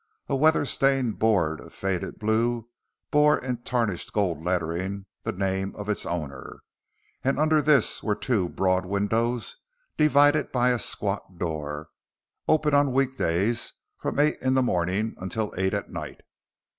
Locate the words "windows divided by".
8.83-10.71